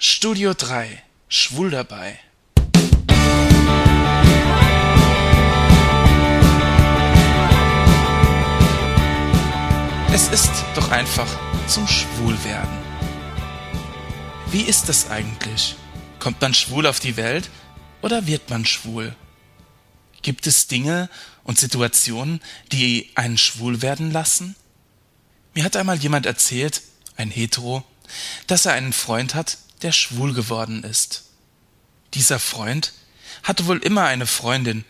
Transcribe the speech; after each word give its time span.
Studio 0.00 0.54
3 0.54 1.02
Schwul 1.28 1.70
dabei. 1.70 2.20
Es 10.12 10.28
ist 10.28 10.52
doch 10.76 10.92
einfach 10.92 11.26
zum 11.66 11.88
Schwulwerden. 11.88 12.78
Wie 14.52 14.60
ist 14.62 14.88
das 14.88 15.10
eigentlich? 15.10 15.74
Kommt 16.20 16.40
man 16.40 16.54
schwul 16.54 16.86
auf 16.86 17.00
die 17.00 17.16
Welt 17.16 17.50
oder 18.00 18.28
wird 18.28 18.50
man 18.50 18.66
schwul? 18.66 19.16
Gibt 20.22 20.46
es 20.46 20.68
Dinge 20.68 21.10
und 21.42 21.58
Situationen, 21.58 22.40
die 22.70 23.10
einen 23.16 23.36
schwul 23.36 23.82
werden 23.82 24.12
lassen? 24.12 24.54
Mir 25.54 25.64
hat 25.64 25.76
einmal 25.76 25.96
jemand 25.96 26.24
erzählt, 26.24 26.82
ein 27.16 27.32
Hetero, 27.32 27.82
dass 28.46 28.64
er 28.64 28.74
einen 28.74 28.92
Freund 28.92 29.34
hat, 29.34 29.58
der 29.78 29.92
schwul 29.92 30.34
geworden 30.34 30.84
ist. 30.84 31.24
Dieser 32.14 32.38
Freund 32.38 32.92
hatte 33.42 33.66
wohl 33.66 33.78
immer 33.78 34.04
eine 34.04 34.26
Freundin, 34.26 34.84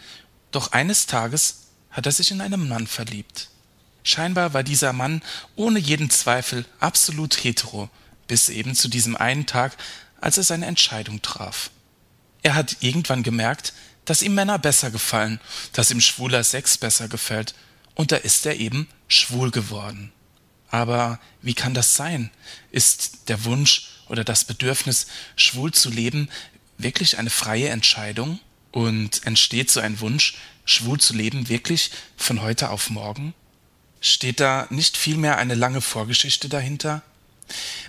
doch 0.50 0.72
eines 0.72 1.06
Tages 1.06 1.66
hat 1.90 2.06
er 2.06 2.12
sich 2.12 2.30
in 2.30 2.40
einen 2.40 2.68
Mann 2.68 2.86
verliebt. 2.86 3.48
Scheinbar 4.02 4.54
war 4.54 4.62
dieser 4.62 4.92
Mann 4.92 5.22
ohne 5.56 5.78
jeden 5.78 6.10
Zweifel 6.10 6.64
absolut 6.80 7.44
hetero, 7.44 7.90
bis 8.26 8.48
eben 8.48 8.74
zu 8.74 8.88
diesem 8.88 9.16
einen 9.16 9.46
Tag, 9.46 9.76
als 10.20 10.38
er 10.38 10.44
seine 10.44 10.66
Entscheidung 10.66 11.22
traf. 11.22 11.70
Er 12.42 12.54
hat 12.54 12.76
irgendwann 12.80 13.22
gemerkt, 13.22 13.74
dass 14.04 14.22
ihm 14.22 14.34
Männer 14.34 14.58
besser 14.58 14.90
gefallen, 14.90 15.40
dass 15.72 15.90
ihm 15.90 16.00
schwuler 16.00 16.44
Sex 16.44 16.78
besser 16.78 17.08
gefällt, 17.08 17.54
und 17.94 18.12
da 18.12 18.16
ist 18.16 18.46
er 18.46 18.56
eben 18.56 18.88
schwul 19.08 19.50
geworden. 19.50 20.12
Aber 20.70 21.18
wie 21.42 21.54
kann 21.54 21.74
das 21.74 21.96
sein? 21.96 22.30
Ist 22.70 23.28
der 23.28 23.44
Wunsch 23.44 23.88
oder 24.08 24.24
das 24.24 24.44
Bedürfnis, 24.44 25.06
schwul 25.36 25.72
zu 25.72 25.90
leben, 25.90 26.28
wirklich 26.76 27.18
eine 27.18 27.30
freie 27.30 27.68
Entscheidung? 27.68 28.40
Und 28.70 29.26
entsteht 29.26 29.70
so 29.70 29.80
ein 29.80 30.00
Wunsch, 30.00 30.36
schwul 30.64 31.00
zu 31.00 31.14
leben, 31.14 31.48
wirklich 31.48 31.90
von 32.16 32.42
heute 32.42 32.70
auf 32.70 32.90
morgen? 32.90 33.34
Steht 34.00 34.40
da 34.40 34.66
nicht 34.70 34.96
vielmehr 34.96 35.38
eine 35.38 35.54
lange 35.54 35.80
Vorgeschichte 35.80 36.48
dahinter? 36.48 37.02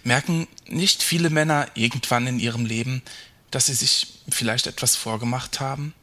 Merken 0.03 0.47
nicht 0.67 1.03
viele 1.03 1.29
Männer 1.29 1.67
irgendwann 1.75 2.27
in 2.27 2.39
ihrem 2.39 2.65
Leben, 2.65 3.01
dass 3.51 3.65
sie 3.65 3.73
sich 3.73 4.07
vielleicht 4.29 4.67
etwas 4.67 4.95
vorgemacht 4.95 5.59
haben? 5.59 5.93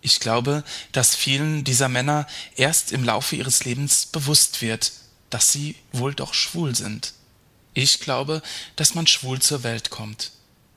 Ich 0.00 0.20
glaube, 0.20 0.64
dass 0.92 1.14
vielen 1.14 1.64
dieser 1.64 1.88
Männer 1.88 2.26
erst 2.54 2.92
im 2.92 3.04
Laufe 3.04 3.36
ihres 3.36 3.64
Lebens 3.64 4.06
bewusst 4.06 4.62
wird, 4.62 4.92
dass 5.30 5.52
sie 5.52 5.76
wohl 5.92 6.14
doch 6.14 6.32
schwul 6.32 6.74
sind. 6.74 7.12
Ich 7.78 8.00
glaube, 8.00 8.40
dass 8.74 8.94
man 8.94 9.06
schwul 9.06 9.42
zur 9.42 9.62
Welt 9.62 9.90
kommt. 9.90 10.32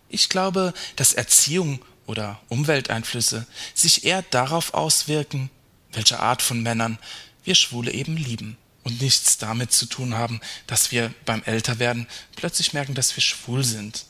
Ich 0.10 0.28
glaube, 0.28 0.74
dass 0.98 1.14
Erziehung 1.14 1.80
oder 2.08 2.42
Umwelteinflüsse 2.50 3.48
sich 3.74 4.04
eher 4.04 4.22
darauf 4.22 4.74
auswirken, 4.74 5.50
welche 5.94 6.20
Art 6.20 6.42
von 6.42 6.62
Männern 6.62 7.00
wir 7.46 7.56
Schwule 7.56 7.94
eben 7.94 8.18
lieben 8.18 8.58
und 8.84 9.02
nichts 9.02 9.38
damit 9.38 9.72
zu 9.72 9.86
tun 9.86 10.16
haben, 10.16 10.42
dass 10.68 10.92
wir 10.92 11.14
beim 11.24 11.42
Älterwerden 11.44 12.06
plötzlich 12.36 12.74
merken, 12.74 12.96
dass 12.96 13.16
wir 13.16 13.24
schwul 13.24 13.64
sind. 13.64 14.04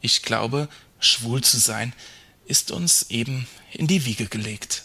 Ich 0.00 0.22
glaube, 0.22 0.68
schwul 1.00 1.42
zu 1.42 1.58
sein 1.58 1.92
ist 2.46 2.70
uns 2.70 3.10
eben 3.10 3.48
in 3.72 3.88
die 3.88 4.04
Wiege 4.04 4.26
gelegt. 4.26 4.84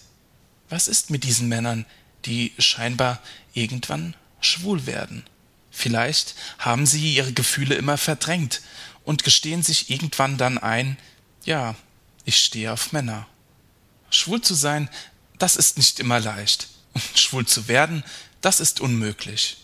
Was 0.70 0.88
ist 0.88 1.12
mit 1.12 1.24
diesen 1.24 1.50
Männern, 1.50 1.86
die 2.26 2.54
scheinbar 2.58 3.22
irgendwann 3.54 4.16
schwul 4.42 4.88
werden? 4.88 5.24
Vielleicht 5.78 6.34
haben 6.58 6.88
sie 6.88 7.14
ihre 7.14 7.34
Gefühle 7.34 7.76
immer 7.76 8.00
verdrängt 8.00 8.62
und 9.04 9.24
gestehen 9.24 9.62
sich 9.62 9.92
irgendwann 9.92 10.40
dann 10.40 10.58
ein, 10.58 10.98
ja, 11.46 11.76
ich 12.26 12.38
stehe 12.38 12.74
auf 12.74 12.94
Männer. 12.94 13.28
Schwul 14.10 14.42
zu 14.42 14.56
sein, 14.56 14.90
das 15.38 15.56
ist 15.56 15.78
nicht 15.78 16.00
immer 16.00 16.20
leicht. 16.20 16.68
Und 16.94 17.04
schwul 17.14 17.46
zu 17.46 17.68
werden, 17.68 18.04
das 18.42 18.60
ist 18.60 18.82
unmöglich. 18.82 19.58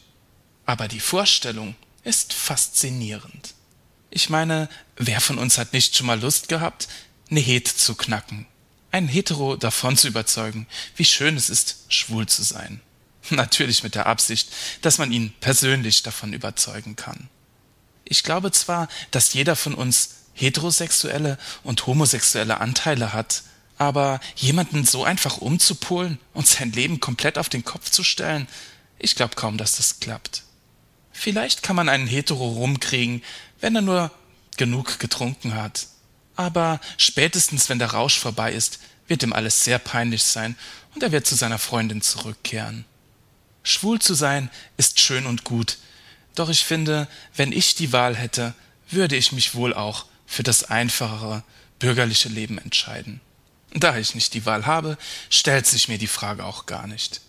Aber 0.68 0.88
die 0.88 1.00
Vorstellung 1.00 1.76
ist 2.04 2.32
faszinierend. 2.32 3.56
Ich 4.12 4.30
meine, 4.30 4.70
wer 4.96 5.20
von 5.20 5.40
uns 5.40 5.58
hat 5.58 5.74
nicht 5.74 5.96
schon 5.96 6.06
mal 6.06 6.22
Lust 6.22 6.48
gehabt, 6.48 6.90
eine 7.32 7.40
Hete 7.40 7.76
zu 7.76 7.96
knacken? 7.96 8.46
Ein 8.92 9.08
Hetero 9.08 9.56
davon 9.56 9.98
zu 9.98 10.10
überzeugen, 10.10 10.68
wie 10.96 11.06
schön 11.06 11.38
es 11.38 11.50
ist, 11.50 11.86
schwul 11.90 12.28
zu 12.28 12.44
sein. 12.44 12.82
Natürlich 13.30 13.84
mit 13.84 13.96
der 13.96 14.06
Absicht, 14.06 14.50
dass 14.82 14.98
man 14.98 15.12
ihn 15.12 15.34
persönlich 15.40 16.04
davon 16.04 16.34
überzeugen 16.34 16.96
kann. 16.96 17.30
Ich 18.06 18.24
glaube 18.24 18.52
zwar, 18.52 18.90
dass 19.12 19.34
jeder 19.34 19.56
von 19.56 19.74
uns 19.74 20.16
heterosexuelle 20.34 21.38
und 21.64 21.88
homosexuelle 21.88 22.60
Anteile 22.60 23.14
hat, 23.14 23.44
aber 23.78 24.20
jemanden 24.36 24.86
so 24.86 25.04
einfach 25.04 25.38
umzupolen 25.38 26.20
und 26.34 26.48
sein 26.48 26.72
Leben 26.72 27.00
komplett 27.00 27.38
auf 27.38 27.50
den 27.50 27.64
Kopf 27.64 27.90
zu 27.90 28.04
stellen, 28.04 28.48
ich 29.00 29.16
glaube 29.16 29.36
kaum, 29.36 29.58
dass 29.58 29.78
das 29.78 30.00
klappt. 30.00 30.44
Vielleicht 31.12 31.64
kann 31.64 31.76
man 31.76 31.90
einen 31.90 32.08
Hetero 32.08 32.48
rumkriegen, 32.48 33.24
wenn 33.60 33.76
er 33.76 33.82
nur 33.82 34.12
genug 34.58 35.00
getrunken 35.00 35.56
hat. 35.56 35.88
Aber 36.36 36.80
spätestens, 36.98 37.70
wenn 37.70 37.80
der 37.80 37.92
Rausch 37.92 38.20
vorbei 38.20 38.52
ist, 38.52 38.80
wird 39.08 39.24
ihm 39.24 39.34
alles 39.34 39.64
sehr 39.64 39.80
peinlich 39.80 40.24
sein 40.24 40.56
und 40.96 41.04
er 41.04 41.12
wird 41.12 41.28
zu 41.28 41.36
seiner 41.36 41.60
Freundin 41.60 42.02
zurückkehren. 42.02 42.86
Schwul 43.64 44.00
zu 44.00 44.14
sein 44.14 44.50
ist 44.78 45.00
schön 45.00 45.26
und 45.26 45.44
gut, 45.44 45.78
doch 46.36 46.50
ich 46.50 46.64
finde, 46.64 47.08
wenn 47.36 47.52
ich 47.52 47.76
die 47.76 47.94
Wahl 47.94 48.16
hätte, 48.16 48.54
würde 48.90 49.16
ich 49.16 49.32
mich 49.32 49.56
wohl 49.56 49.74
auch 49.74 50.06
für 50.26 50.44
das 50.44 50.66
einfachere, 50.66 51.44
bürgerliche 51.80 52.30
Leben 52.30 52.58
entscheiden. 52.58 53.22
Da 53.74 53.98
ich 53.98 54.16
nicht 54.16 54.34
die 54.34 54.46
Wahl 54.46 54.66
habe, 54.66 54.98
stellt 55.30 55.66
sich 55.66 55.88
mir 55.88 55.98
die 55.98 56.08
Frage 56.08 56.46
auch 56.46 56.66
gar 56.66 56.88
nicht. 56.88 57.22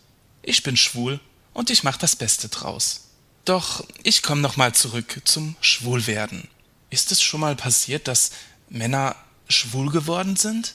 Ich 0.43 0.63
bin 0.63 0.77
schwul 0.77 1.21
und 1.53 1.71
ich 1.71 1.85
mach 1.85 1.97
das 1.97 2.17
Beste 2.17 2.49
draus. 2.49 3.09
Doch 3.45 3.87
ich 4.03 4.23
komme 4.23 4.41
nochmal 4.41 4.75
zurück 4.75 5.21
zum 5.25 5.57
Schwulwerden. 5.61 6.49
Ist 6.91 7.13
es 7.13 7.23
schon 7.23 7.41
mal 7.41 7.57
passiert, 7.57 8.09
dass 8.09 8.31
Männer 8.69 9.17
schwul 9.49 9.91
geworden 9.91 10.37
sind? 10.37 10.75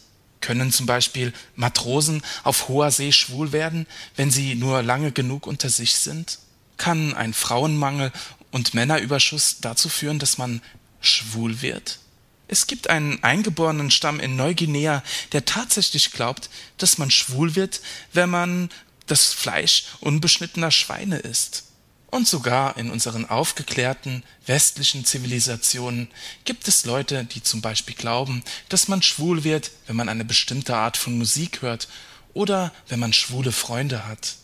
Können 0.50 0.72
zum 0.72 0.88
Beispiel 0.88 1.32
Matrosen 1.56 2.24
auf 2.44 2.70
hoher 2.70 2.90
See 2.90 3.12
schwul 3.12 3.52
werden, 3.52 3.86
wenn 4.16 4.32
sie 4.32 4.56
nur 4.56 4.82
lange 4.82 5.12
genug 5.12 5.46
unter 5.46 5.70
sich 5.70 5.94
sind? 5.98 6.40
Kann 6.78 7.14
ein 7.14 7.36
Frauenmangel 7.36 8.12
und 8.50 8.74
Männerüberschuss 8.74 9.58
dazu 9.62 9.90
führen, 9.90 10.18
dass 10.18 10.40
man 10.40 10.64
schwul 11.02 11.62
wird? 11.62 12.00
Es 12.48 12.66
gibt 12.66 12.90
einen 12.90 13.24
eingeborenen 13.24 13.92
Stamm 13.92 14.20
in 14.20 14.38
Neuguinea, 14.38 15.04
der 15.34 15.46
tatsächlich 15.46 16.14
glaubt, 16.14 16.50
dass 16.80 16.98
man 16.98 17.12
schwul 17.12 17.54
wird, 17.56 17.82
wenn 18.12 18.32
man 18.32 18.72
das 19.06 19.32
Fleisch 19.32 19.84
unbeschnittener 20.00 20.72
Schweine 20.72 21.20
isst. 21.20 21.66
Und 22.12 22.28
sogar 22.28 22.76
in 22.78 22.90
unseren 22.90 23.26
aufgeklärten 23.26 24.24
westlichen 24.48 25.06
Zivilisationen 25.06 26.10
gibt 26.44 26.68
es 26.68 26.86
Leute, 26.86 27.24
die 27.26 27.44
zum 27.44 27.62
Beispiel 27.62 27.96
glauben, 27.96 28.44
dass 28.68 28.88
man 28.88 29.04
schwul 29.04 29.44
wird, 29.44 29.72
wenn 29.86 29.96
man 29.96 30.10
eine 30.10 30.26
bestimmte 30.26 30.76
Art 30.76 30.98
von 30.98 31.18
Musik 31.18 31.62
hört 31.62 31.88
oder 32.34 32.74
wenn 32.88 33.00
man 33.00 33.14
schwule 33.14 33.52
Freunde 33.52 34.08
hat. 34.08 34.38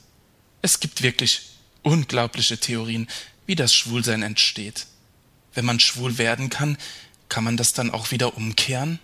Es 0.61 0.79
gibt 0.79 1.01
wirklich 1.01 1.49
unglaubliche 1.81 2.59
Theorien, 2.59 3.07
wie 3.47 3.55
das 3.55 3.73
Schwulsein 3.73 4.21
entsteht. 4.21 4.85
Wenn 5.53 5.65
man 5.65 5.79
schwul 5.79 6.17
werden 6.19 6.49
kann, 6.49 6.77
kann 7.29 7.43
man 7.43 7.57
das 7.57 7.73
dann 7.73 7.89
auch 7.89 8.11
wieder 8.11 8.37
umkehren? 8.37 8.99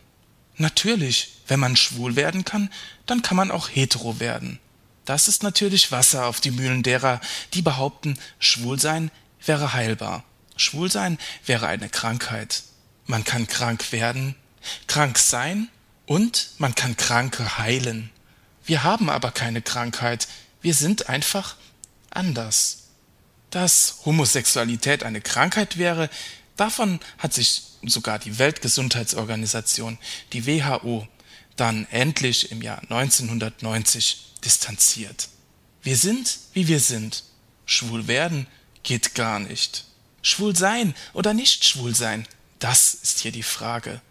Natürlich, 0.57 1.29
wenn 1.47 1.59
man 1.59 1.75
schwul 1.75 2.15
werden 2.15 2.45
kann, 2.45 2.71
dann 3.07 3.23
kann 3.23 3.37
man 3.37 3.49
auch 3.49 3.69
hetero 3.69 4.19
werden. 4.19 4.59
Das 5.05 5.27
ist 5.27 5.43
natürlich 5.43 5.91
Wasser 5.91 6.25
auf 6.27 6.41
die 6.41 6.51
Mühlen 6.51 6.83
derer, 6.83 7.21
die 7.53 7.61
behaupten, 7.61 8.17
Schwulsein 8.39 9.11
wäre 9.43 9.73
heilbar. 9.73 10.23
Schwulsein 10.55 11.17
wäre 11.45 11.67
eine 11.67 11.89
Krankheit. 11.89 12.63
Man 13.07 13.23
kann 13.23 13.47
krank 13.47 13.91
werden, 13.91 14.35
krank 14.87 15.17
sein 15.17 15.69
und 16.05 16.51
man 16.57 16.75
kann 16.75 16.97
Kranke 16.97 17.57
heilen. 17.57 18.09
Wir 18.65 18.83
haben 18.83 19.09
aber 19.09 19.31
keine 19.31 19.61
Krankheit, 19.61 20.27
wir 20.61 20.73
sind 20.73 21.09
einfach 21.09 21.55
anders. 22.09 22.89
Dass 23.49 23.99
Homosexualität 24.05 25.03
eine 25.03 25.21
Krankheit 25.21 25.77
wäre, 25.77 26.09
davon 26.55 26.99
hat 27.17 27.33
sich 27.33 27.63
sogar 27.83 28.19
die 28.19 28.37
Weltgesundheitsorganisation, 28.37 29.97
die 30.33 30.45
WHO, 30.45 31.07
dann 31.55 31.87
endlich 31.91 32.51
im 32.51 32.61
Jahr 32.61 32.81
1990 32.83 34.35
distanziert. 34.43 35.29
Wir 35.83 35.97
sind, 35.97 36.39
wie 36.53 36.67
wir 36.67 36.79
sind. 36.79 37.23
Schwul 37.65 38.07
werden 38.07 38.47
geht 38.83 39.15
gar 39.15 39.39
nicht. 39.39 39.85
Schwul 40.21 40.55
sein 40.55 40.93
oder 41.13 41.33
nicht 41.33 41.65
schwul 41.65 41.95
sein, 41.95 42.27
das 42.59 42.93
ist 42.93 43.19
hier 43.19 43.31
die 43.31 43.43
Frage. 43.43 44.01